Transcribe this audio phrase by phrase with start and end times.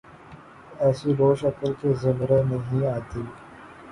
[0.79, 3.21] ایسی روش عقل کے زمرے میں نہیںآتی۔